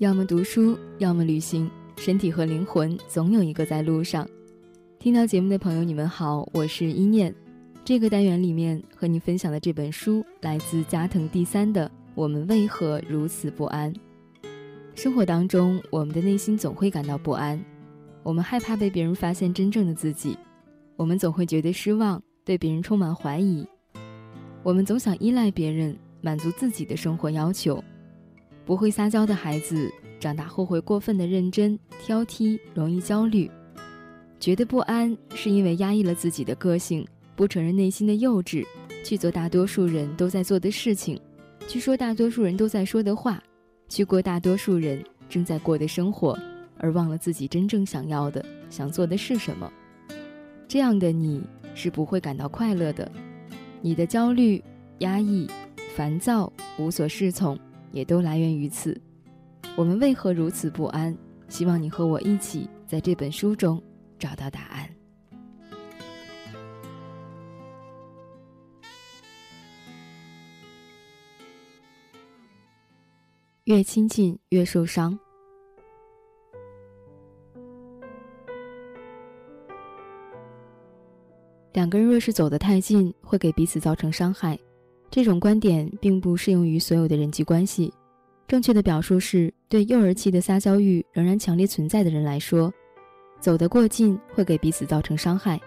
[0.00, 4.26] 要么读书，要么旅行，身体和灵魂总有一个在路上。
[4.98, 7.34] 听到节目的朋友，你们好，我是一念。
[7.84, 13.92] 这个单元里面和你分享的这本书来自加藤第三的《我们为何如此不安》。
[14.94, 17.62] 生活当中，我们的内心总会感到不安，
[18.22, 20.34] 我们害怕被别人发现真正的自己，
[20.96, 23.68] 我们总会觉得失望，对别人充满怀疑，
[24.62, 27.84] 我们总想依赖别人，满足自己的生活要求。
[28.64, 29.90] 不会撒娇的孩子，
[30.20, 33.50] 长大后会过分的认真、挑剔，容易焦虑，
[34.38, 38.64] 觉得不安，是因为压抑了自己的个性，不承认内心的幼稚，
[39.04, 41.20] 去做大多数人都在做的事情，
[41.66, 43.42] 去说大多数人都在说的话，
[43.88, 46.38] 去过大多数人正在过的生活，
[46.78, 49.72] 而忘了自己真正想要的、想做的是什么。
[50.68, 51.42] 这样的你
[51.74, 53.10] 是不会感到快乐的，
[53.80, 54.62] 你的焦虑、
[54.98, 55.48] 压抑、
[55.96, 57.58] 烦躁、无所适从。
[57.92, 59.00] 也都来源于此。
[59.76, 61.16] 我们为何如此不安？
[61.48, 63.82] 希望你和我一起在这本书中
[64.18, 64.88] 找到答案。
[73.64, 75.18] 越亲近越受伤。
[81.72, 84.58] 两个人若是走得太近，会给彼此造成伤害。
[85.10, 87.92] 这种观点并不适用于所有的人际关系。
[88.46, 92.72] 正确的表述是对幼儿期的撒娇欲仍然强烈存在的人来说，
[93.40, 95.60] 走得过近会给彼此造成伤害。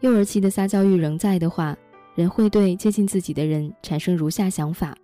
[0.00, 1.76] 幼儿期的撒娇欲仍在的话，
[2.14, 4.96] 人会对接近自己的人产生如下想法：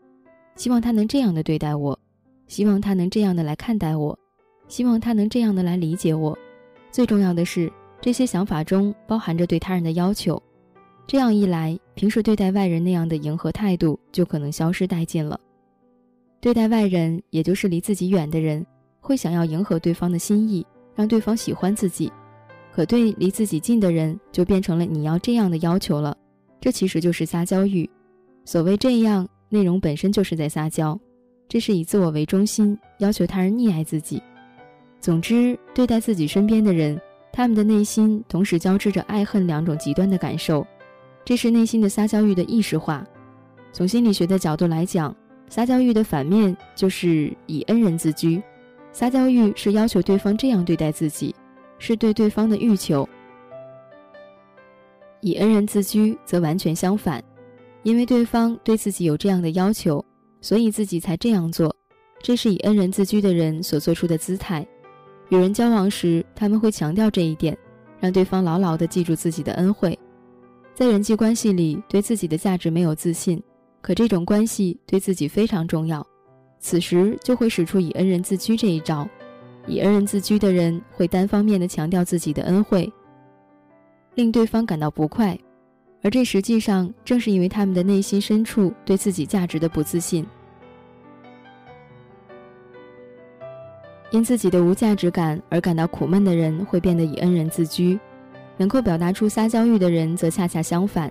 [0.57, 1.99] 希望他能这样的对待我，
[2.47, 4.17] 希望他能这样的来看待我，
[4.69, 6.37] 希望他能这样的来理解我。
[6.91, 10.41] 最重要的是，这些想法中包含着对他人的要求。
[11.07, 15.39] 这样一来，平时对待外人那样的迎合态度就可能消失殆尽了。
[16.41, 18.65] 对待外人，也就是离自己远的人，
[19.01, 22.11] 会想要迎合对方的心意，让对方喜欢自己；
[22.73, 26.17] 可对离自己近的人，就变成了你要这样的要求了。
[26.61, 27.89] 这其实就是撒娇欲。
[28.47, 30.99] 所谓这样，内容本身就是在撒娇，
[31.49, 34.23] 这是以自我为中心，要求他人溺爱自己。
[35.01, 36.99] 总之，对待自己身边的人，
[37.31, 40.67] 他们的内心同时交织着爱恨两种极端的感受。
[41.25, 43.05] 这是内心的撒娇欲的意识化。
[43.73, 45.15] 从心理学的角度来讲，
[45.49, 48.43] 撒娇欲的反面就是以恩人自居。
[48.93, 51.35] 撒娇欲是要求对方这样对待自己，
[51.79, 53.05] 是对对方的欲求；
[55.21, 57.21] 以恩人自居则完全相反，
[57.83, 60.05] 因为对方对自己有这样的要求，
[60.41, 61.75] 所以自己才这样做。
[62.23, 64.65] 这是以恩人自居的人所做出的姿态。
[65.31, 67.57] 与人交往时，他们会强调这一点，
[67.99, 69.99] 让对方牢牢地记住自己的恩惠。
[70.75, 73.41] 在人际关系里，对自己的价值没有自信，
[73.81, 76.05] 可这种关系对自己非常重要，
[76.59, 79.09] 此时就会使出以恩人自居这一招。
[79.69, 82.93] 以恩人自居的人会单方面的强调自己的恩惠，
[84.17, 85.39] 令对方感到不快，
[86.03, 90.27] 而这实际上正是因为他们的内心深处对自己价值的不自信。
[94.11, 97.99] 因自己的无价值感而感到苦闷的人，会变得以恩人自居。
[98.57, 101.11] 能够表达出撒娇欲的人，则恰恰相反。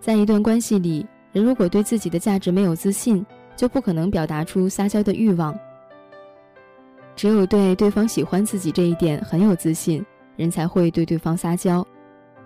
[0.00, 3.24] 在一段关系里，人如果对自己的价值没有自信，
[3.56, 5.58] 就不可能表达出撒娇的欲望。
[7.16, 10.04] 只有对对方喜欢自己这一点很有自信，
[10.36, 11.82] 人才会对对方撒娇；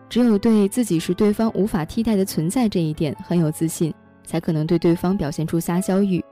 [0.09, 3.93] 只有对自己是对方无法替代的存在这一点很有自信，
[4.25, 6.22] 才可能对对方表现出撒娇欲。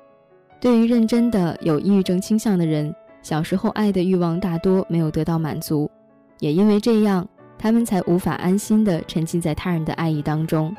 [0.60, 5.90] 对于认真的有抑郁症倾向的人，小时候爱的欲望大多没有得到满足，
[6.38, 7.26] 也因为这样。
[7.58, 10.74] 他们才无法安心地沉浸在他人的爱意当中。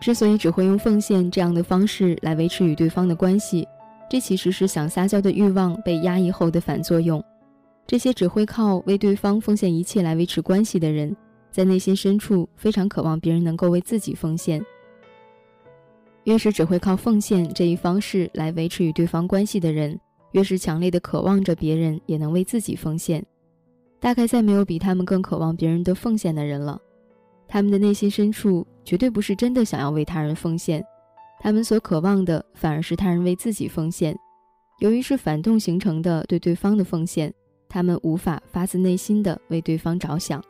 [0.00, 3.66] 之所以只会用奉献这样的方式来维持与对方的关系，
[4.10, 7.22] 这其实是想撒娇的欲望被压抑后的反作用。
[7.86, 11.16] 这些只会靠为对方奉献一切来维持关系的人，
[11.50, 14.64] 在内心深处非常渴望别人能够为自己奉献。
[16.24, 19.98] 越是只会靠奉献这一方式来维持与对方关系的人，
[20.32, 23.24] 越是强烈的渴望着别人也能为自己奉献。
[24.02, 26.78] 大概再没有比他们更渴望别人的奉献的人了。
[27.46, 30.84] 他们的内心深处绝对不是真的想要为他人奉献，
[31.40, 34.18] 他们所渴望的反而是他人为自己奉献。
[34.80, 37.32] 由于是反动形成的对对方的奉献，
[37.68, 40.42] 他们无法发自内心的为对方着想。